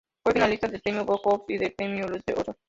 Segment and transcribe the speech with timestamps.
[0.23, 2.55] Fue finalista del Premio Bob Cousy y del Premio Lute Olson.